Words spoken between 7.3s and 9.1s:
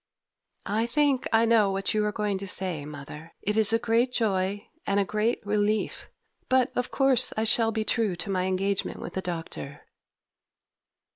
I shall be true to my engagement